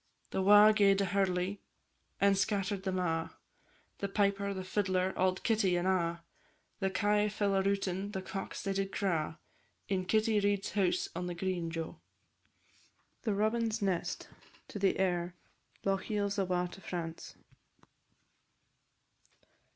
The 0.31 0.41
wa' 0.41 0.71
gaed 0.71 0.99
a 1.01 1.05
hurley, 1.05 1.61
and 2.19 2.35
scatter'd 2.35 2.85
them 2.85 2.97
a', 2.97 3.35
The 3.99 4.07
piper, 4.09 4.51
the 4.51 4.63
fiddler, 4.63 5.13
auld 5.15 5.43
Kitty, 5.43 5.75
and 5.75 5.87
a'; 5.87 6.23
The 6.79 6.89
kye 6.89 7.29
fell 7.29 7.53
a 7.55 7.61
routin', 7.61 8.11
the 8.11 8.23
cocks 8.23 8.63
they 8.63 8.73
did 8.73 8.91
craw, 8.91 9.35
In 9.89 10.05
Kitty 10.05 10.39
Reid's 10.39 10.71
house 10.71 11.07
on 11.15 11.27
the 11.27 11.35
green, 11.35 11.69
Jo! 11.69 11.99
THE 13.21 13.35
ROBIN'S 13.35 13.83
NEST. 13.83 14.27
AIR 14.83 15.35
_"Lochiel's 15.85 16.39
awa' 16.39 16.67
to 16.71 16.81
France." 16.81 17.35